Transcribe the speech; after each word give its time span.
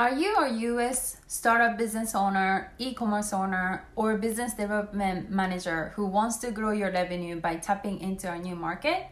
Are 0.00 0.14
you 0.14 0.34
a 0.34 0.48
US 0.48 1.18
startup 1.26 1.76
business 1.76 2.14
owner, 2.14 2.72
e 2.78 2.94
commerce 2.94 3.34
owner, 3.34 3.84
or 3.96 4.16
business 4.16 4.54
development 4.54 5.28
manager 5.28 5.92
who 5.94 6.06
wants 6.06 6.38
to 6.38 6.50
grow 6.50 6.70
your 6.70 6.90
revenue 6.90 7.38
by 7.38 7.56
tapping 7.56 8.00
into 8.00 8.32
a 8.32 8.38
new 8.38 8.56
market? 8.56 9.08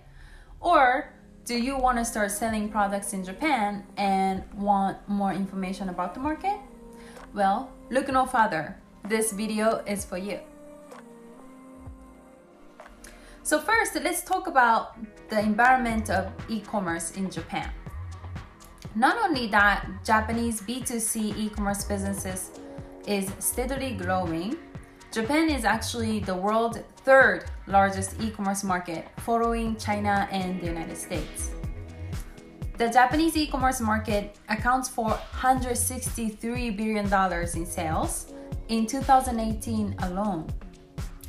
Or 0.61 1.13
do 1.45 1.59
you 1.59 1.77
want 1.77 1.99
to 1.99 2.07
start 2.07 2.31
selling 2.31 2.71
products 2.71 3.13
in 3.13 3.23
Japan 3.23 3.85
and 3.99 4.43
want 4.55 4.97
more 5.07 5.35
information 5.35 5.91
about 5.91 6.15
the 6.15 6.21
market? 6.21 6.57
Well, 7.35 7.71
look 7.91 8.09
no 8.09 8.25
further. 8.25 8.75
This 9.05 9.33
video 9.33 9.85
is 9.85 10.07
for 10.07 10.17
you. 10.17 10.41
So, 13.43 13.61
first, 13.61 13.95
let's 13.97 14.25
talk 14.25 14.47
about 14.47 14.97
the 15.29 15.39
environment 15.39 16.09
of 16.09 16.33
e 16.49 16.61
commerce 16.61 17.11
in 17.11 17.29
Japan. 17.29 17.69
Not 18.95 19.17
only 19.19 19.47
that, 19.49 19.87
Japanese 20.05 20.61
B2C 20.63 21.37
e-commerce 21.37 21.85
businesses 21.85 22.51
is 23.07 23.31
steadily 23.39 23.93
growing. 23.93 24.57
Japan 25.13 25.51
is 25.51 25.65
actually 25.65 26.21
the 26.21 26.35
world's 26.35 26.79
third 27.05 27.45
largest 27.67 28.21
e-commerce 28.21 28.65
market, 28.65 29.09
following 29.19 29.77
China 29.77 30.29
and 30.31 30.61
the 30.61 30.67
United 30.67 30.97
States. 30.97 31.51
The 32.77 32.89
Japanese 32.89 33.37
e-commerce 33.37 33.81
market 33.81 34.37
accounts 34.49 34.89
for 34.89 35.11
163 35.11 36.71
billion 36.71 37.09
dollars 37.09 37.57
in 37.57 37.67
sales 37.67 38.33
in 38.69 38.87
2018 38.87 39.97
alone. 40.03 40.47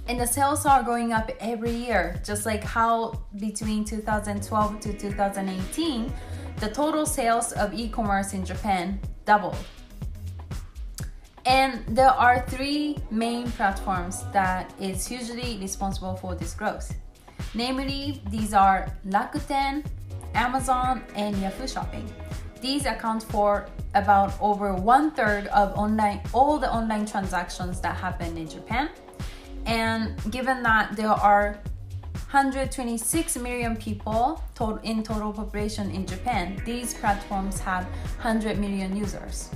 And 0.08 0.20
the 0.20 0.28
sales 0.28 0.66
are 0.66 0.84
going 0.84 1.14
up 1.14 1.31
every 1.39 1.72
year, 1.72 2.22
just 2.26 2.45
like 2.45 2.64
how 2.64 3.22
between 3.39 3.86
2012 3.86 4.80
to 4.80 4.94
2018 4.94 6.14
the 6.59 6.70
total 6.70 7.05
sales 7.05 7.54
of 7.54 7.73
e-commerce 7.73 8.34
in 8.34 8.45
Japan 8.45 9.00
doubled. 9.26 9.55
And 11.45 11.84
there 11.88 12.12
are 12.12 12.45
three 12.47 12.97
main 13.09 13.50
platforms 13.52 14.25
that 14.34 14.73
is 14.80 15.08
hugely 15.08 15.58
responsible 15.59 16.16
for 16.16 16.36
this 16.36 16.53
growth. 16.53 16.94
Namely, 17.53 18.22
these 18.30 18.53
are 18.53 18.94
Rakuten, 19.08 19.86
Amazon, 20.36 21.03
and 21.16 21.36
Yahoo 21.42 21.67
Shopping. 21.67 22.11
These 22.62 22.86
account 22.86 23.23
for 23.23 23.67
about 23.95 24.34
over 24.41 24.75
one 24.75 25.12
third 25.12 25.47
of 25.47 25.75
online 25.78 26.22
all 26.34 26.59
the 26.59 26.72
online 26.72 27.06
transactions 27.06 27.80
that 27.81 27.95
happen 27.95 28.38
in 28.38 28.47
Japan. 28.47 28.89
And 29.66 30.19
given 30.30 30.62
that 30.64 30.95
there 30.95 31.08
are 31.09 31.59
126 32.31 33.38
million 33.38 33.75
people 33.75 34.39
in 34.83 35.02
total 35.02 35.33
population 35.33 35.89
in 35.89 36.05
Japan. 36.05 36.61
These 36.63 36.94
platforms 36.94 37.59
have 37.59 37.85
100 38.22 38.59
million 38.59 38.95
users. 38.95 39.49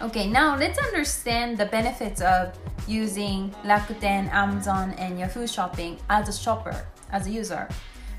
Okay, 0.00 0.26
now 0.26 0.56
let's 0.56 0.78
understand 0.78 1.58
the 1.58 1.66
benefits 1.66 2.22
of 2.22 2.58
using 2.88 3.54
Rakuten, 3.62 4.32
Amazon, 4.32 4.94
and 4.96 5.18
Yahoo 5.18 5.46
Shopping 5.46 5.98
as 6.08 6.30
a 6.30 6.32
shopper, 6.32 6.74
as 7.10 7.26
a 7.26 7.30
user. 7.30 7.68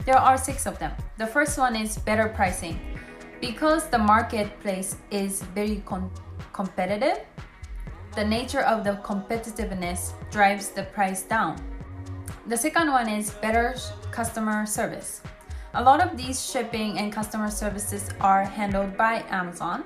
There 0.05 0.17
are 0.17 0.38
six 0.38 0.67
of 0.67 0.77
them. 0.77 0.91
The 1.17 1.25
first 1.25 1.58
one 1.58 1.75
is 1.75 1.97
better 1.97 2.30
pricing. 2.30 2.80
Because 3.41 3.89
the 3.89 3.97
marketplace 3.97 4.97
is 5.09 5.41
very 5.55 5.83
competitive, 6.53 7.25
the 8.16 8.23
nature 8.23 8.61
of 8.61 8.83
the 8.83 8.99
competitiveness 9.03 10.14
drives 10.30 10.69
the 10.69 10.83
price 10.83 11.23
down. 11.23 11.58
The 12.45 12.58
second 12.58 12.91
one 12.91 13.08
is 13.08 13.31
better 13.31 13.73
customer 14.11 14.66
service. 14.66 15.22
A 15.75 15.81
lot 15.81 16.02
of 16.05 16.17
these 16.17 16.45
shipping 16.45 16.97
and 16.99 17.09
customer 17.09 17.49
services 17.49 18.09
are 18.19 18.44
handled 18.44 18.97
by 18.97 19.23
Amazon, 19.30 19.86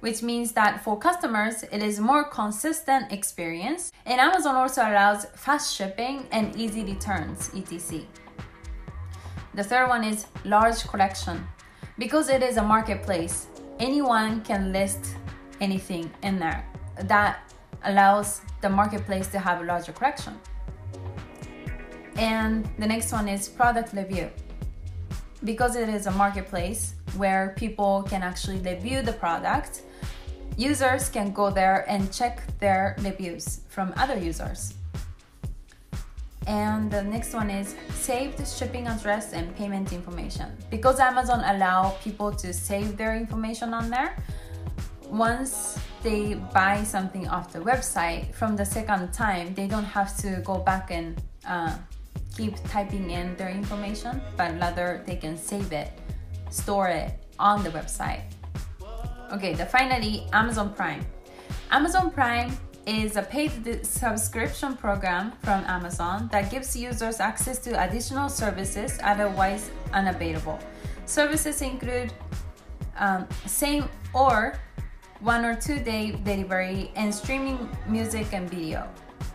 which 0.00 0.22
means 0.22 0.52
that 0.52 0.84
for 0.84 0.98
customers 0.98 1.62
it 1.72 1.82
is 1.82 1.98
more 1.98 2.24
consistent 2.24 3.10
experience 3.10 3.90
and 4.04 4.20
Amazon 4.20 4.54
also 4.54 4.82
allows 4.82 5.24
fast 5.34 5.74
shipping 5.74 6.26
and 6.30 6.54
easy 6.56 6.84
returns 6.84 7.50
etc. 7.56 8.02
The 9.54 9.64
third 9.64 9.88
one 9.88 10.04
is 10.04 10.26
large 10.44 10.86
collection. 10.86 11.48
Because 11.96 12.28
it 12.28 12.42
is 12.42 12.58
a 12.58 12.62
marketplace, 12.62 13.46
anyone 13.78 14.42
can 14.42 14.74
list 14.74 15.16
anything 15.58 16.10
in 16.22 16.38
there. 16.38 16.66
That 17.04 17.50
allows 17.84 18.42
the 18.60 18.68
marketplace 18.68 19.28
to 19.28 19.38
have 19.38 19.62
a 19.62 19.64
larger 19.64 19.92
collection. 19.92 20.38
And 22.16 22.68
the 22.78 22.86
next 22.86 23.12
one 23.12 23.28
is 23.28 23.48
product 23.48 23.92
review. 23.92 24.30
Because 25.44 25.76
it 25.76 25.88
is 25.88 26.06
a 26.06 26.10
marketplace 26.12 26.94
where 27.16 27.54
people 27.56 28.04
can 28.08 28.22
actually 28.22 28.58
review 28.58 29.02
the 29.02 29.12
product, 29.12 29.82
users 30.56 31.08
can 31.08 31.32
go 31.32 31.50
there 31.50 31.84
and 31.88 32.12
check 32.12 32.42
their 32.58 32.96
reviews 33.00 33.60
from 33.68 33.92
other 33.96 34.16
users. 34.16 34.74
And 36.46 36.90
the 36.90 37.02
next 37.02 37.34
one 37.34 37.50
is 37.50 37.76
saved 37.90 38.46
shipping 38.46 38.86
address 38.88 39.32
and 39.32 39.54
payment 39.56 39.92
information. 39.92 40.56
Because 40.70 40.98
Amazon 40.98 41.42
allow 41.44 41.90
people 42.02 42.32
to 42.32 42.52
save 42.52 42.96
their 42.96 43.16
information 43.16 43.72
on 43.72 43.90
there, 43.90 44.16
once 45.08 45.78
they 46.02 46.34
buy 46.34 46.82
something 46.82 47.28
off 47.28 47.52
the 47.52 47.60
website 47.60 48.34
from 48.34 48.56
the 48.56 48.64
second 48.64 49.12
time, 49.12 49.54
they 49.54 49.68
don't 49.68 49.84
have 49.84 50.16
to 50.18 50.42
go 50.44 50.58
back 50.58 50.90
and 50.90 51.20
uh, 51.46 51.76
keep 52.36 52.54
typing 52.68 53.10
in 53.10 53.36
their 53.36 53.50
information, 53.50 54.20
but 54.36 54.58
rather 54.60 55.02
they 55.06 55.16
can 55.16 55.36
save 55.36 55.72
it, 55.72 55.92
store 56.50 56.88
it 56.88 57.14
on 57.38 57.62
the 57.62 57.70
website. 57.70 58.22
Okay, 59.32 59.54
the 59.54 59.66
finally 59.66 60.26
Amazon 60.32 60.74
Prime. 60.74 61.04
Amazon 61.70 62.10
Prime 62.10 62.52
is 62.86 63.16
a 63.16 63.22
paid 63.22 63.86
subscription 63.86 64.76
program 64.76 65.32
from 65.42 65.64
Amazon 65.64 66.28
that 66.32 66.50
gives 66.50 66.76
users 66.76 67.20
access 67.20 67.58
to 67.60 67.70
additional 67.82 68.28
services 68.28 68.98
otherwise 69.02 69.70
unavailable. 69.92 70.58
Services 71.06 71.62
include 71.62 72.12
um, 72.98 73.26
same 73.46 73.88
or 74.12 74.58
one 75.20 75.44
or 75.44 75.54
two 75.54 75.78
day 75.78 76.12
delivery 76.24 76.90
and 76.96 77.14
streaming 77.14 77.68
music 77.86 78.32
and 78.32 78.50
video. 78.50 78.88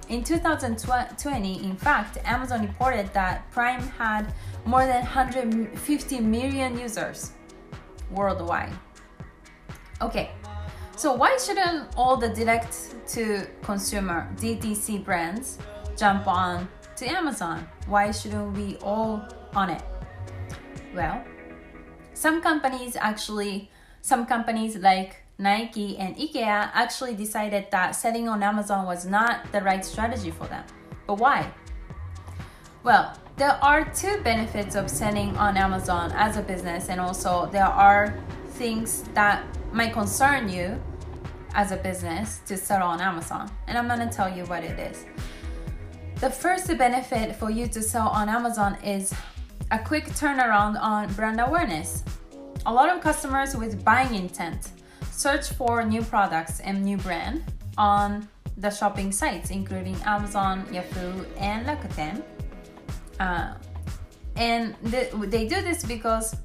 In 0.10 0.24
2020, 0.24 1.64
in 1.66 1.76
fact, 1.76 2.18
Amazon 2.24 2.62
reported 2.62 3.14
that 3.14 3.50
Prime 3.52 3.82
had 3.82 4.34
more 4.66 4.86
than 4.86 5.02
150 5.04 6.20
million 6.22 6.80
users 6.80 7.32
worldwide. 8.12 8.72
Okay, 10.02 10.32
so 10.96 11.14
why 11.14 11.38
shouldn't 11.38 11.90
all 11.98 12.16
the 12.16 12.30
direct 12.30 12.96
to 13.10 13.46
consumer 13.64 14.30
DTC 14.38 15.04
brands 15.04 15.58
jump 15.98 16.26
on 16.26 16.70
to 16.96 17.06
Amazon? 17.06 17.68
Why 17.88 18.12
shouldn't 18.12 18.56
we 18.56 18.78
all 18.78 19.28
on 19.54 19.72
it? 19.72 19.84
Well, 20.96 21.22
some 22.14 22.42
companies 22.42 22.96
actually, 22.96 23.70
some 24.02 24.26
companies 24.26 24.78
like 24.78 25.27
Nike 25.40 25.98
and 25.98 26.16
IKEA 26.16 26.72
actually 26.74 27.14
decided 27.14 27.68
that 27.70 27.92
selling 27.92 28.28
on 28.28 28.42
Amazon 28.42 28.86
was 28.86 29.06
not 29.06 29.52
the 29.52 29.62
right 29.62 29.86
strategy 29.86 30.32
for 30.32 30.48
them. 30.48 30.64
But 31.06 31.20
why? 31.20 31.52
Well, 32.84 33.16
there 33.36 33.60
are 33.62 33.86
two 33.94 34.18
benefits 34.24 34.76
of 34.76 34.90
selling 34.90 35.38
on 35.38 35.56
Amazon 35.56 36.12
as 36.16 36.38
a 36.38 36.42
business, 36.42 36.90
and 36.90 37.00
also 37.00 37.46
there 37.52 37.66
are 37.66 38.18
things 38.54 39.04
that 39.14 39.46
might 39.72 39.94
concern 39.94 40.50
you 40.50 40.82
as 41.54 41.72
a 41.72 41.78
business 41.78 42.42
to 42.48 42.58
sell 42.58 42.82
on 42.82 43.00
Amazon. 43.00 43.52
And 43.68 43.78
I'm 43.78 43.88
gonna 43.88 44.12
tell 44.12 44.36
you 44.36 44.44
what 44.46 44.64
it 44.64 44.80
is. 44.80 45.06
The 46.20 46.32
first 46.32 46.76
benefit 46.80 47.36
for 47.36 47.52
you 47.52 47.68
to 47.68 47.82
sell 47.84 48.08
on 48.08 48.28
Amazon 48.28 48.76
is 48.84 49.14
a 49.70 49.78
quick 49.78 50.06
turnaround 50.06 50.82
on 50.82 51.14
brand 51.14 51.40
awareness. 51.40 52.04
A 52.66 52.74
lot 52.74 52.90
of 52.90 53.04
customers 53.04 53.56
with 53.56 53.86
buying 53.86 54.16
intent 54.16 54.72
search 55.12 55.50
for 55.54 55.84
new 55.84 56.02
products 56.02 56.60
and 56.60 56.84
new 56.84 56.98
brand 56.98 57.44
on 57.78 58.28
the 58.58 58.70
shopping 58.70 59.12
sites, 59.12 59.52
including 59.52 59.96
Amazon, 60.06 60.66
Yahoo, 60.72 61.26
and 61.38 61.66
Rakuten. 61.66 62.24
Uh, 63.20 63.54
and 64.36 64.76
th- 64.92 65.12
they 65.14 65.48
do 65.48 65.62
this 65.62 65.84
because 65.86 66.36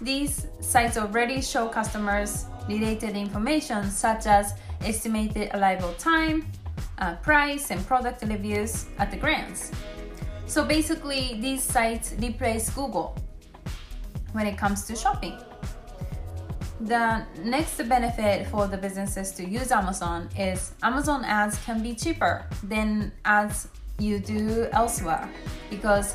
these 0.00 0.46
sites 0.60 0.96
already 0.96 1.40
show 1.40 1.68
customers 1.68 2.46
related 2.68 3.16
information 3.16 3.90
such 3.90 4.26
as 4.26 4.54
estimated 4.82 5.50
arrival 5.54 5.92
time, 5.94 6.46
uh, 6.98 7.16
price, 7.16 7.70
and 7.70 7.86
product 7.86 8.22
reviews 8.22 8.86
at 8.98 9.10
the 9.10 9.16
glance. 9.16 9.70
So 10.46 10.64
basically, 10.64 11.38
these 11.40 11.62
sites 11.62 12.14
replace 12.20 12.70
Google 12.70 13.16
when 14.32 14.46
it 14.46 14.58
comes 14.58 14.84
to 14.86 14.96
shopping. 14.96 15.38
The 16.84 17.24
next 17.42 17.78
benefit 17.88 18.46
for 18.48 18.66
the 18.66 18.76
businesses 18.76 19.32
to 19.32 19.44
use 19.44 19.72
Amazon 19.72 20.28
is 20.36 20.74
Amazon 20.82 21.24
ads 21.24 21.56
can 21.64 21.82
be 21.82 21.94
cheaper 21.94 22.44
than 22.62 23.10
ads 23.24 23.68
you 23.98 24.18
do 24.18 24.68
elsewhere 24.70 25.26
because 25.70 26.14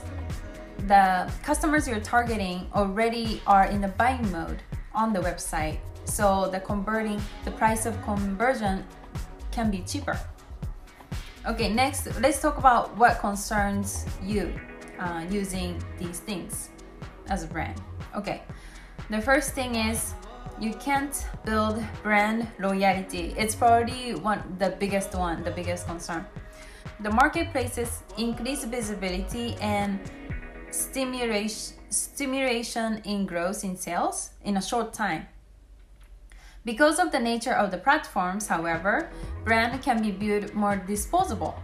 the 0.86 1.28
customers 1.42 1.88
you're 1.88 2.00
targeting 2.00 2.68
already 2.76 3.42
are 3.48 3.66
in 3.66 3.82
the 3.82 3.88
buying 3.88 4.32
mode 4.32 4.62
on 4.94 5.12
the 5.12 5.20
website. 5.20 5.80
so 6.06 6.50
the 6.52 6.60
converting 6.60 7.20
the 7.46 7.52
price 7.52 7.88
of 7.88 8.00
conversion 8.04 8.86
can 9.50 9.72
be 9.72 9.82
cheaper. 9.88 10.20
Okay, 11.48 11.74
next 11.74 12.06
let's 12.22 12.44
talk 12.44 12.60
about 12.60 12.96
what 12.96 13.18
concerns 13.18 14.06
you 14.22 14.54
uh, 15.00 15.26
using 15.32 15.82
these 15.98 16.20
things 16.20 16.70
as 17.26 17.44
a 17.44 17.48
brand. 17.48 17.82
Okay, 18.16 18.44
the 19.10 19.20
first 19.20 19.54
thing 19.54 19.74
is 19.74 20.14
you 20.60 20.74
can't 20.74 21.26
build 21.46 21.84
brand 22.04 22.48
loyalty. 22.60 23.34
It's 23.38 23.56
probably 23.56 24.16
one 24.16 24.42
the 24.60 24.70
biggest 24.80 25.14
one, 25.16 25.44
the 25.44 25.52
biggest 25.52 25.88
concern. 25.88 26.26
The 27.02 27.12
marketplaces 27.12 28.04
increase 28.18 28.64
visibility 28.66 29.56
and 29.62 30.00
stimulation 30.72 31.76
stimulation 31.90 33.02
in 33.04 33.26
growth 33.26 33.64
in 33.64 33.76
sales 33.76 34.32
in 34.44 34.58
a 34.58 34.62
short 34.62 34.94
time. 34.94 35.28
Because 36.66 37.00
of 37.00 37.12
the 37.12 37.20
nature 37.20 37.54
of 37.54 37.72
the 37.72 37.78
platforms, 37.78 38.48
however, 38.48 39.10
brand 39.44 39.82
can 39.82 40.02
be 40.02 40.12
viewed 40.12 40.54
more 40.54 40.76
disposable. 40.76 41.58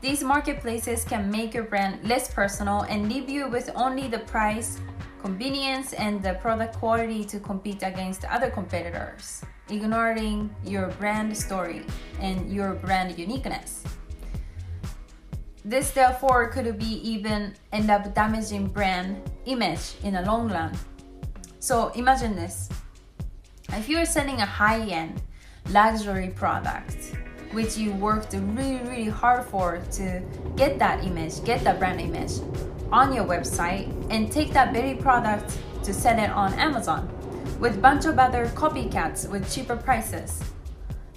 These 0.00 0.24
marketplaces 0.24 1.04
can 1.04 1.30
make 1.30 1.52
your 1.52 1.64
brand 1.64 2.08
less 2.08 2.32
personal 2.32 2.82
and 2.88 3.08
leave 3.08 3.28
you 3.28 3.46
with 3.48 3.70
only 3.76 4.08
the 4.08 4.20
price, 4.20 4.80
convenience, 5.22 5.92
and 5.92 6.22
the 6.22 6.34
product 6.34 6.76
quality 6.76 7.24
to 7.24 7.38
compete 7.40 7.82
against 7.82 8.24
other 8.24 8.50
competitors, 8.50 9.42
ignoring 9.68 10.54
your 10.64 10.88
brand 10.98 11.36
story 11.36 11.84
and 12.20 12.52
your 12.52 12.74
brand 12.74 13.18
uniqueness. 13.18 13.84
This 15.64 15.90
therefore 15.90 16.48
could 16.48 16.78
be 16.78 17.00
even 17.06 17.54
end 17.72 17.90
up 17.90 18.14
damaging 18.14 18.68
brand 18.68 19.20
image 19.44 19.94
in 20.02 20.14
the 20.14 20.22
long 20.22 20.48
run. 20.48 20.72
So 21.58 21.88
imagine 21.88 22.34
this. 22.34 22.68
If 23.72 23.88
you're 23.88 24.06
selling 24.06 24.40
a 24.40 24.46
high-end 24.46 25.22
luxury 25.68 26.32
product, 26.34 27.14
which 27.52 27.76
you 27.76 27.92
worked 27.92 28.32
really, 28.32 28.80
really 28.88 29.08
hard 29.08 29.44
for 29.44 29.78
to 29.92 30.22
get 30.56 30.78
that 30.78 31.04
image, 31.04 31.44
get 31.44 31.62
that 31.64 31.78
brand 31.78 32.00
image 32.00 32.40
on 32.92 33.12
your 33.12 33.24
website, 33.24 33.88
and 34.10 34.30
take 34.30 34.52
that 34.52 34.72
very 34.72 34.94
product 34.94 35.58
to 35.84 35.94
sell 35.94 36.18
it 36.18 36.30
on 36.30 36.52
Amazon 36.54 37.08
with 37.60 37.80
bunch 37.82 38.06
of 38.06 38.18
other 38.18 38.46
copycats 38.54 39.28
with 39.30 39.52
cheaper 39.52 39.76
prices. 39.76 40.42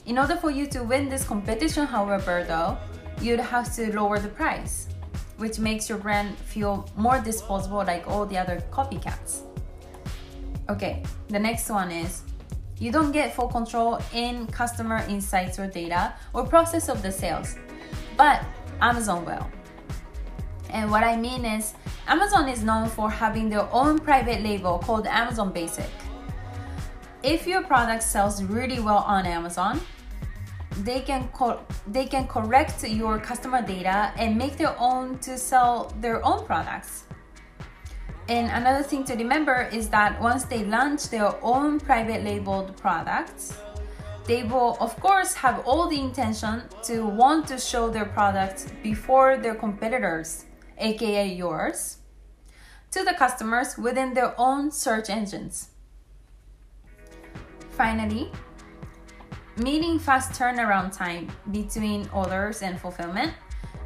In 0.05 0.17
order 0.17 0.35
for 0.35 0.51
you 0.51 0.67
to 0.67 0.83
win 0.83 1.07
this 1.07 1.23
competition, 1.23 1.85
however, 1.85 2.43
though, 2.45 2.77
you'd 3.21 3.39
have 3.39 3.73
to 3.75 3.95
lower 3.95 4.19
the 4.19 4.27
price, 4.27 4.87
which 5.37 5.59
makes 5.59 5.87
your 5.87 5.97
brand 5.97 6.37
feel 6.37 6.89
more 6.97 7.19
disposable 7.19 7.83
like 7.85 8.07
all 8.07 8.25
the 8.25 8.37
other 8.37 8.61
copycats. 8.71 9.41
Okay, 10.69 11.03
the 11.29 11.39
next 11.39 11.69
one 11.69 11.91
is 11.91 12.23
you 12.79 12.91
don't 12.91 13.11
get 13.11 13.33
full 13.33 13.47
control 13.47 14.01
in 14.13 14.47
customer 14.47 15.05
insights 15.07 15.57
or 15.57 15.67
data 15.67 16.13
or 16.33 16.45
process 16.45 16.89
of 16.89 17.01
the 17.01 17.11
sales, 17.11 17.55
but 18.17 18.43
Amazon 18.81 19.25
will. 19.25 19.49
And 20.69 20.89
what 20.89 21.03
I 21.03 21.15
mean 21.15 21.45
is, 21.45 21.73
Amazon 22.07 22.49
is 22.49 22.63
known 22.63 22.89
for 22.89 23.09
having 23.09 23.49
their 23.49 23.67
own 23.71 23.99
private 23.99 24.41
label 24.41 24.79
called 24.79 25.07
Amazon 25.07 25.51
Basic. 25.51 25.89
If 27.23 27.47
your 27.47 27.63
product 27.63 28.03
sells 28.03 28.43
really 28.43 28.79
well 28.79 29.03
on 29.07 29.25
Amazon, 29.25 29.79
they 30.81 31.01
can 31.01 31.27
co- 31.29 31.61
they 31.87 32.05
can 32.05 32.27
correct 32.27 32.83
your 32.83 33.19
customer 33.19 33.61
data 33.61 34.11
and 34.17 34.37
make 34.37 34.57
their 34.57 34.75
own 34.79 35.19
to 35.19 35.37
sell 35.37 35.93
their 36.01 36.25
own 36.25 36.45
products. 36.45 37.05
And 38.29 38.49
another 38.51 38.83
thing 38.83 39.03
to 39.05 39.15
remember 39.15 39.69
is 39.71 39.89
that 39.89 40.19
once 40.21 40.45
they 40.45 40.63
launch 40.63 41.09
their 41.09 41.33
own 41.43 41.79
private 41.79 42.23
labeled 42.23 42.75
products, 42.77 43.55
they 44.25 44.43
will 44.43 44.77
of 44.79 44.97
course 44.99 45.33
have 45.33 45.59
all 45.67 45.89
the 45.89 45.99
intention 45.99 46.63
to 46.83 47.05
want 47.05 47.47
to 47.49 47.57
show 47.57 47.89
their 47.89 48.05
products 48.05 48.67
before 48.81 49.37
their 49.37 49.55
competitors, 49.55 50.45
aka 50.83 51.27
yours, 51.27 51.97
to 52.91 53.03
the 53.03 53.13
customers 53.13 53.77
within 53.77 54.13
their 54.13 54.35
own 54.37 54.71
search 54.71 55.09
engines. 55.09 55.69
Finally, 57.71 58.31
meeting 59.57 59.97
fast 59.97 60.39
turnaround 60.39 60.95
time 60.95 61.31
between 61.51 62.07
orders 62.13 62.61
and 62.61 62.79
fulfillment, 62.79 63.33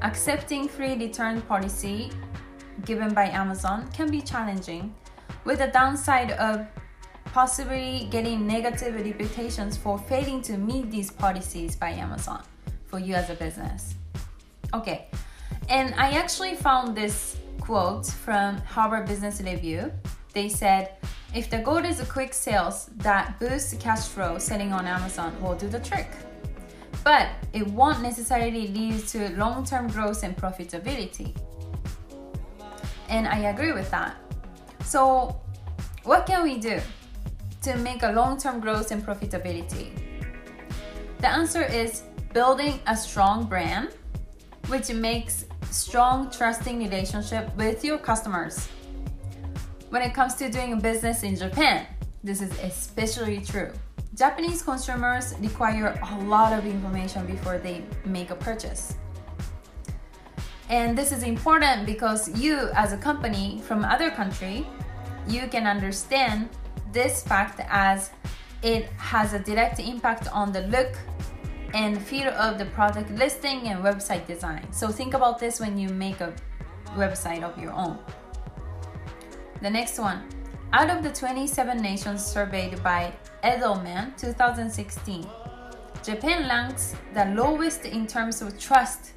accepting 0.02 0.68
free 0.68 0.96
return 0.96 1.42
policy 1.44 2.12
given 2.86 3.14
by 3.14 3.26
Amazon 3.26 3.90
can 3.92 4.12
be 4.12 4.22
challenging, 4.22 4.94
with 5.46 5.60
the 5.60 5.68
downside 5.68 6.32
of 6.32 6.68
possibly 7.26 8.08
getting 8.12 8.48
negative 8.48 8.96
reputations 8.96 9.78
for 9.78 9.98
failing 9.98 10.42
to 10.42 10.58
meet 10.58 10.90
these 10.92 11.12
policies 11.12 11.76
by 11.76 11.92
Amazon 11.92 12.44
for 12.86 13.00
you 13.00 13.14
as 13.14 13.30
a 13.30 13.36
business. 13.36 13.96
Okay, 14.74 15.08
and 15.70 15.94
I 15.96 16.12
actually 16.12 16.56
found 16.56 16.96
this 16.96 17.38
quote 17.60 18.08
from 18.08 18.58
Harvard 18.60 19.08
Business 19.08 19.42
Review. 19.42 19.92
They 20.34 20.50
said, 20.50 20.96
if 21.34 21.50
the 21.50 21.58
goal 21.58 21.84
is 21.84 22.00
a 22.00 22.06
quick 22.06 22.34
sales 22.34 22.90
that 22.98 23.40
boost 23.40 23.80
cash 23.80 24.08
flow, 24.08 24.38
selling 24.38 24.72
on 24.72 24.86
Amazon 24.88 25.40
will 25.42 25.56
do 25.56 25.68
the 25.68 25.80
trick. 25.80 26.10
But 27.04 27.28
it 27.54 27.68
won't 27.68 28.02
necessarily 28.02 28.68
lead 28.68 29.08
to 29.10 29.30
long 29.38 29.66
term 29.66 29.88
growth 29.88 30.24
and 30.24 30.36
profitability. 30.36 31.36
And 33.10 33.28
I 33.28 33.50
agree 33.50 33.72
with 33.72 33.90
that. 33.92 34.16
So, 34.84 35.40
what 36.04 36.26
can 36.26 36.44
we 36.44 36.58
do 36.58 36.80
to 37.64 37.78
make 37.78 38.04
a 38.04 38.12
long 38.12 38.38
term 38.38 38.60
growth 38.60 38.92
and 38.92 39.06
profitability? 39.06 39.92
The 41.20 41.30
answer 41.30 41.64
is 41.64 42.04
building 42.34 42.80
a 42.88 42.96
strong 42.96 43.46
brand, 43.46 43.90
which 44.68 44.90
makes 44.92 45.46
strong 45.72 46.30
trusting 46.32 46.80
relationship 46.80 47.56
with 47.56 47.84
your 47.84 47.98
customers 47.98 48.68
when 49.90 50.02
it 50.02 50.14
comes 50.14 50.36
to 50.36 50.50
doing 50.50 50.80
business 50.80 51.24
in 51.24 51.36
Japan, 51.36 51.88
this 52.24 52.42
is 52.42 52.52
especially 52.60 53.40
true. 53.40 53.72
Japanese 54.16 54.62
consumers 54.62 55.34
require 55.40 55.98
a 56.12 56.20
lot 56.26 56.52
of 56.52 56.66
information 56.66 57.26
before 57.26 57.58
they 57.58 57.84
make 58.04 58.30
a 58.30 58.36
purchase. 58.36 58.96
And 60.70 60.98
this 60.98 61.14
is 61.14 61.24
important 61.24 61.86
because 61.86 62.28
you, 62.38 62.70
as 62.74 62.92
a 62.92 62.98
company 62.98 63.62
from 63.66 63.86
other 63.86 64.12
country, 64.12 64.68
you 65.28 65.48
can 65.48 65.66
understand 65.66 66.50
this 66.92 67.24
fact 67.24 67.62
as 67.70 68.10
it 68.64 68.90
has 68.98 69.34
a 69.34 69.40
direct 69.40 69.80
impact 69.80 70.28
on 70.34 70.52
the 70.52 70.62
look 70.68 70.98
and 71.74 72.02
feel 72.02 72.30
of 72.30 72.58
the 72.58 72.66
product 72.66 73.12
listing 73.12 73.68
and 73.68 73.84
website 73.84 74.26
design. 74.28 74.72
So 74.72 74.90
think 74.90 75.14
about 75.14 75.40
this 75.40 75.60
when 75.60 75.78
you 75.78 75.90
make 75.90 76.22
a 76.22 76.34
website 76.96 77.44
of 77.44 77.58
your 77.62 77.72
own. 77.74 78.00
The 79.62 79.70
next 79.70 80.00
one. 80.00 80.24
Out 80.74 80.90
of 80.90 81.02
the 81.02 81.12
27 81.12 81.78
nations 81.78 82.26
surveyed 82.26 82.84
by 82.84 83.14
Edelman 83.44 84.18
2016, 84.18 85.26
Japan 86.04 86.48
ranks 86.48 86.96
the 87.14 87.26
lowest 87.26 87.86
in 87.86 88.06
terms 88.06 88.42
of 88.42 88.60
trust 88.60 89.14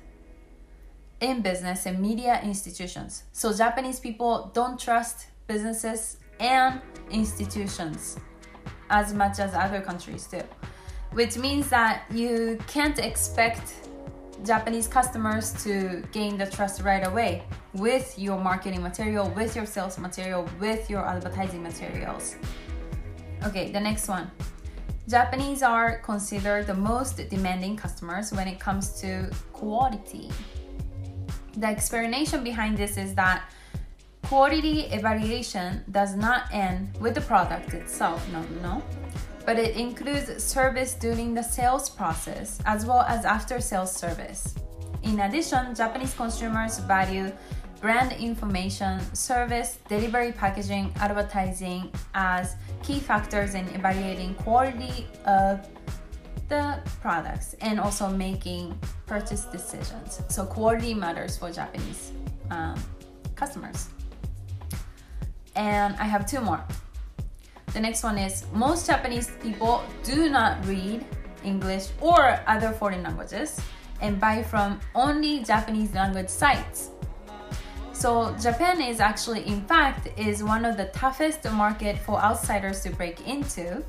in 1.21 1.42
business 1.42 1.87
and 1.87 1.99
media 1.99 2.40
institutions. 2.42 3.25
So 3.33 3.52
Japanese 3.52 4.00
people 4.00 4.50
don't 4.54 4.78
trust 4.78 5.26
businesses 5.47 6.19
and 6.38 6.80
institutions 7.11 8.19
as 8.88 9.12
much 9.12 9.38
as 9.38 9.54
other 9.54 9.80
countries 9.80 10.26
do, 10.26 10.42
which 11.12 11.37
means 11.37 11.69
that 11.71 12.05
you 12.11 12.59
can't 12.67 12.99
expect 12.99 13.75
Japanese 14.45 14.88
customers 14.88 15.52
to 15.64 16.02
gain 16.12 16.38
the 16.38 16.47
trust 16.47 16.83
right 16.83 17.07
away 17.07 17.43
with 17.75 18.19
your 18.19 18.38
marketing 18.38 18.83
material, 18.83 19.31
with 19.37 19.55
your 19.55 19.67
sales 19.67 19.99
material, 19.99 20.49
with 20.59 20.88
your 20.88 21.07
advertising 21.07 21.62
materials. 21.62 22.37
Okay, 23.45 23.71
the 23.71 23.81
next 23.81 24.09
one. 24.09 24.31
Japanese 25.09 25.62
are 25.62 25.99
considered 25.99 26.67
the 26.67 26.75
most 26.75 27.17
demanding 27.29 27.76
customers 27.76 28.33
when 28.33 28.47
it 28.47 28.61
comes 28.61 29.00
to 29.00 29.31
quality. 29.52 30.31
The 31.57 31.67
explanation 31.67 32.45
behind 32.45 32.79
this 32.79 32.97
is 32.97 33.14
that 33.17 33.50
quality 34.23 34.83
evaluation 34.93 35.83
does 35.90 36.14
not 36.14 36.45
end 36.52 36.97
with 37.00 37.14
the 37.14 37.21
product 37.23 37.75
itself, 37.75 38.25
no, 38.33 38.43
no, 38.62 38.83
but 39.47 39.59
it 39.59 39.76
includes 39.76 40.42
service 40.42 40.94
during 40.94 41.35
the 41.35 41.42
sales 41.42 41.88
process 41.88 42.61
as 42.66 42.87
well 42.87 43.02
as 43.02 43.25
after 43.25 43.61
sales 43.61 43.92
service. 43.92 44.54
In 45.02 45.20
addition, 45.20 45.75
Japanese 45.75 46.14
consumers 46.14 46.78
value 46.80 47.32
brand 47.80 48.12
information, 48.12 49.00
service, 49.14 49.78
delivery 49.88 50.32
packaging, 50.32 50.92
advertising 50.97 51.90
as 52.14 52.56
key 52.82 53.00
factors 53.00 53.54
in 53.54 53.66
evaluating 53.68 54.35
quality 54.35 55.06
of 55.25 55.66
the 56.49 56.78
products 57.00 57.54
and 57.62 57.80
also 57.80 58.09
making 58.09 58.78
purchase 59.06 59.44
decisions. 59.44 60.20
So 60.28 60.44
quality 60.44 60.92
matters 60.92 61.38
for 61.38 61.50
Japanese 61.50 62.12
um, 62.50 62.78
customers. 63.35 63.88
And 65.56 65.97
I 65.97 66.04
have 66.04 66.26
two 66.26 66.40
more. 66.40 66.62
The 67.72 67.80
next 67.80 68.02
one 68.02 68.18
is 68.18 68.44
most 68.52 68.86
Japanese 68.86 69.30
people 69.42 69.84
do 70.02 70.28
not 70.28 70.64
read 70.66 71.04
English 71.44 71.88
or 72.00 72.40
other 72.46 72.72
foreign 72.72 73.02
languages 73.02 73.60
and 74.00 74.18
buy 74.18 74.42
from 74.42 74.80
only 74.94 75.44
Japanese 75.44 75.94
language 75.94 76.28
sites. 76.28 76.90
So 77.92 78.34
Japan 78.42 78.80
is 78.80 78.98
actually 78.98 79.46
in 79.46 79.62
fact 79.66 80.08
is 80.18 80.42
one 80.42 80.64
of 80.64 80.76
the 80.76 80.86
toughest 80.86 81.44
market 81.52 81.98
for 81.98 82.18
outsiders 82.20 82.82
to 82.82 82.90
break 82.90 83.28
into 83.28 83.84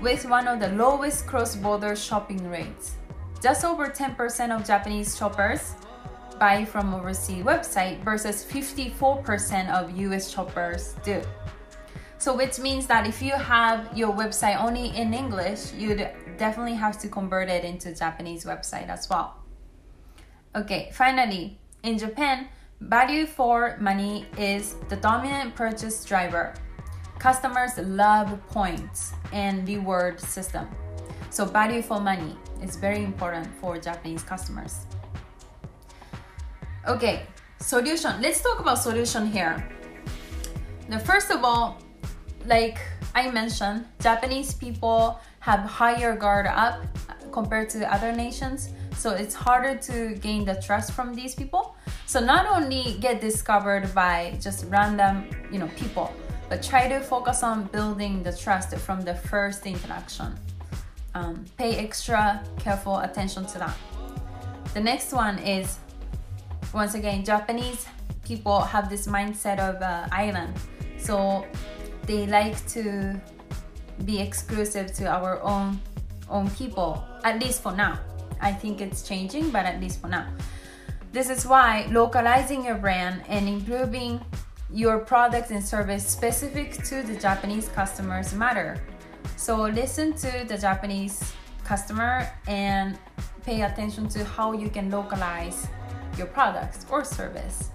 with 0.00 0.24
one 0.24 0.48
of 0.48 0.60
the 0.60 0.68
lowest 0.68 1.26
cross-border 1.26 1.96
shopping 1.96 2.48
rates. 2.48 2.96
Just 3.42 3.64
over 3.64 3.88
10% 3.88 4.56
of 4.56 4.66
Japanese 4.66 5.16
shoppers 5.16 5.74
buy 6.38 6.64
from 6.64 6.94
overseas 6.94 7.44
website 7.44 8.02
versus 8.04 8.44
54% 8.44 9.68
of 9.70 9.96
US 9.98 10.30
shoppers 10.30 10.94
do. 11.04 11.20
So 12.18 12.34
which 12.34 12.58
means 12.58 12.86
that 12.86 13.06
if 13.06 13.20
you 13.20 13.32
have 13.32 13.96
your 13.96 14.12
website 14.12 14.60
only 14.62 14.88
in 14.96 15.12
English, 15.12 15.72
you'd 15.74 16.08
definitely 16.38 16.74
have 16.74 16.98
to 17.00 17.08
convert 17.08 17.48
it 17.48 17.64
into 17.64 17.94
Japanese 17.94 18.44
website 18.44 18.88
as 18.88 19.08
well. 19.08 19.36
Okay, 20.54 20.90
finally, 20.92 21.58
in 21.82 21.98
Japan, 21.98 22.48
value 22.80 23.26
for 23.26 23.76
money 23.80 24.26
is 24.38 24.76
the 24.88 24.96
dominant 24.96 25.54
purchase 25.54 26.04
driver. 26.04 26.54
Customers 27.18 27.76
love 27.78 28.40
points 28.48 29.12
and 29.32 29.68
reward 29.68 30.18
system. 30.18 30.68
So 31.30 31.44
value 31.44 31.82
for 31.82 32.00
money 32.00 32.36
is 32.62 32.76
very 32.76 33.04
important 33.04 33.46
for 33.60 33.78
Japanese 33.78 34.22
customers. 34.22 34.86
Okay, 36.88 37.26
solution. 37.60 38.22
Let's 38.22 38.40
talk 38.42 38.60
about 38.60 38.78
solution 38.78 39.26
here. 39.30 39.68
Now, 40.88 40.98
first 40.98 41.30
of 41.30 41.44
all, 41.44 41.78
like 42.46 42.78
I 43.14 43.30
mentioned, 43.30 43.86
Japanese 44.00 44.54
people 44.54 45.20
have 45.40 45.60
higher 45.60 46.16
guard 46.16 46.46
up 46.46 46.80
compared 47.32 47.68
to 47.70 47.92
other 47.92 48.12
nations, 48.12 48.70
so 48.96 49.10
it's 49.10 49.34
harder 49.34 49.76
to 49.76 50.14
gain 50.16 50.44
the 50.44 50.54
trust 50.54 50.92
from 50.92 51.14
these 51.14 51.34
people. 51.34 51.76
So 52.06 52.20
not 52.20 52.46
only 52.46 52.96
get 53.00 53.20
discovered 53.20 53.94
by 53.94 54.38
just 54.40 54.66
random, 54.68 55.28
you 55.52 55.58
know, 55.58 55.68
people, 55.76 56.12
but 56.48 56.62
try 56.62 56.88
to 56.88 57.00
focus 57.00 57.42
on 57.42 57.64
building 57.64 58.22
the 58.22 58.32
trust 58.32 58.74
from 58.76 59.00
the 59.02 59.14
first 59.14 59.66
interaction. 59.66 60.34
Um, 61.14 61.44
pay 61.56 61.76
extra 61.76 62.44
careful 62.58 62.98
attention 62.98 63.46
to 63.46 63.58
that. 63.58 63.76
The 64.74 64.80
next 64.80 65.12
one 65.12 65.38
is 65.38 65.78
once 66.74 66.94
again, 66.94 67.24
Japanese 67.24 67.86
people 68.24 68.60
have 68.60 68.90
this 68.90 69.06
mindset 69.06 69.58
of 69.58 69.80
uh, 69.80 70.08
island. 70.12 70.54
So 70.98 71.46
they 72.06 72.26
like 72.26 72.66
to 72.68 73.20
be 74.04 74.20
exclusive 74.20 74.92
to 74.94 75.06
our 75.06 75.40
own 75.42 75.80
own 76.28 76.50
people, 76.50 77.04
at 77.24 77.40
least 77.40 77.62
for 77.62 77.72
now. 77.72 77.98
I 78.40 78.52
think 78.52 78.80
it's 78.80 79.06
changing, 79.06 79.50
but 79.50 79.64
at 79.64 79.80
least 79.80 80.00
for 80.00 80.08
now. 80.08 80.26
This 81.12 81.30
is 81.30 81.46
why 81.46 81.86
localizing 81.90 82.64
your 82.64 82.74
brand 82.74 83.22
and 83.28 83.48
improving 83.48 84.20
your 84.70 84.98
product 84.98 85.50
and 85.50 85.64
service 85.64 86.06
specific 86.06 86.72
to 86.84 87.02
the 87.02 87.16
Japanese 87.16 87.68
customers 87.68 88.34
matter. 88.34 88.82
So 89.36 89.62
listen 89.62 90.14
to 90.14 90.44
the 90.46 90.58
Japanese 90.58 91.32
customer 91.64 92.28
and 92.46 92.98
pay 93.44 93.62
attention 93.62 94.08
to 94.08 94.24
how 94.24 94.52
you 94.52 94.68
can 94.68 94.90
localize 94.90 95.68
your 96.18 96.26
products 96.26 96.86
or 96.90 97.04
service 97.04 97.70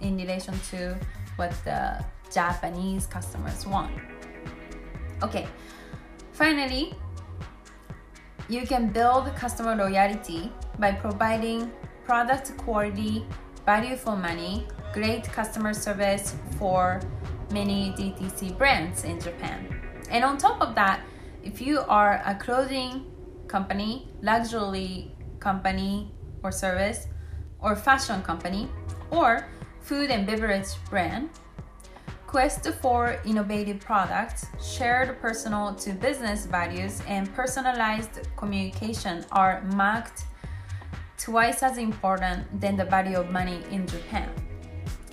in 0.00 0.16
relation 0.16 0.58
to 0.70 0.98
what 1.36 1.52
the 1.64 2.04
Japanese 2.30 3.06
customers 3.06 3.66
want. 3.66 3.92
Okay, 5.22 5.46
finally, 6.32 6.94
you 8.48 8.66
can 8.66 8.88
build 8.88 9.34
customer 9.36 9.74
loyalty 9.74 10.50
by 10.78 10.92
providing 10.92 11.70
product 12.04 12.56
quality, 12.56 13.24
value 13.64 13.96
for 13.96 14.16
money, 14.16 14.66
great 14.92 15.24
customer 15.24 15.72
service 15.72 16.34
for 16.58 17.00
many 17.52 17.92
DTC 17.92 18.56
brands 18.56 19.04
in 19.04 19.20
Japan. 19.20 19.68
And 20.10 20.24
on 20.24 20.38
top 20.38 20.60
of 20.60 20.74
that, 20.74 21.02
if 21.44 21.60
you 21.60 21.80
are 21.88 22.22
a 22.26 22.34
clothing 22.34 23.06
company, 23.46 24.08
luxury 24.22 25.12
company 25.38 26.12
or 26.42 26.50
service, 26.50 27.06
or 27.60 27.76
fashion 27.76 28.22
company, 28.22 28.68
or 29.10 29.46
food 29.80 30.10
and 30.10 30.26
beverage 30.26 30.68
brand, 30.88 31.30
quest 32.30 32.64
for 32.80 33.20
innovative 33.26 33.80
products, 33.80 34.46
shared 34.62 35.20
personal 35.20 35.74
to 35.74 35.92
business 35.92 36.46
values, 36.46 37.02
and 37.08 37.26
personalized 37.34 38.20
communication 38.36 39.26
are 39.32 39.64
marked 39.74 40.26
twice 41.18 41.64
as 41.64 41.76
important 41.76 42.40
than 42.60 42.76
the 42.76 42.84
value 42.84 43.18
of 43.18 43.32
money 43.32 43.58
in 43.72 43.84
Japan. 43.84 44.30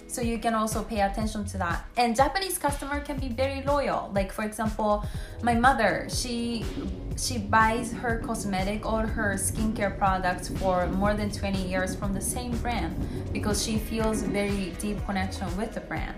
So 0.06 0.22
you 0.22 0.38
can 0.38 0.54
also 0.54 0.84
pay 0.84 1.02
attention 1.02 1.44
to 1.46 1.58
that. 1.58 1.86
And 1.98 2.16
japanese 2.16 2.58
customer 2.58 3.00
can 3.02 3.18
be 3.20 3.30
very 3.30 3.62
loyal. 3.64 4.12
Like 4.14 4.32
for 4.32 4.46
example 4.46 5.04
my 5.44 5.54
mother 5.54 6.08
she 6.10 6.66
she 7.18 7.38
buys 7.40 7.92
her 7.94 8.22
cosmetic 8.26 8.86
or 8.86 9.06
her 9.06 9.34
skincare 9.36 9.98
products 9.98 10.50
for 10.50 10.88
more 10.88 11.14
than 11.14 11.30
20 11.30 11.68
years 11.68 11.96
from 11.96 12.14
the 12.14 12.22
same 12.22 12.52
brand 12.58 12.94
because 13.34 13.64
she 13.64 13.78
feels 13.78 14.22
very 14.22 14.72
deep 14.80 15.04
connection 15.06 15.48
with 15.58 15.74
the 15.74 15.82
brand 15.82 16.16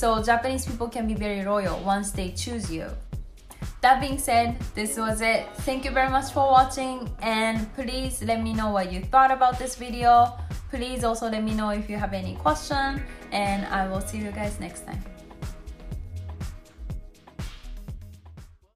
so 0.00 0.22
japanese 0.30 0.64
people 0.70 0.88
can 0.88 1.06
be 1.06 1.16
very 1.26 1.42
loyal 1.44 1.78
once 1.84 2.10
they 2.10 2.28
choose 2.30 2.66
you 2.70 2.88
that 3.80 4.00
being 4.00 4.18
said, 4.18 4.60
this 4.74 4.98
was 4.98 5.22
it. 5.22 5.46
Thank 5.64 5.86
you 5.86 5.90
very 5.90 6.10
much 6.10 6.32
for 6.32 6.44
watching 6.50 7.08
and 7.22 7.72
please 7.74 8.22
let 8.22 8.42
me 8.42 8.52
know 8.52 8.70
what 8.70 8.92
you 8.92 9.00
thought 9.00 9.30
about 9.30 9.58
this 9.58 9.74
video. 9.74 10.36
Please 10.68 11.02
also 11.02 11.30
let 11.30 11.42
me 11.42 11.54
know 11.54 11.70
if 11.70 11.88
you 11.88 11.96
have 11.96 12.12
any 12.12 12.34
question 12.36 13.02
and 13.32 13.66
I 13.66 13.88
will 13.88 14.02
see 14.02 14.18
you 14.18 14.32
guys 14.32 14.60
next 14.60 14.84
time. 14.84 15.02